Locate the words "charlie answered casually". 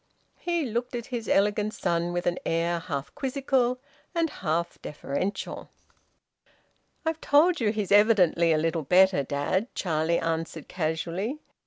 9.75-11.37